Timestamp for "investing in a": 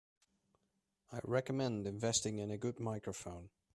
1.85-2.57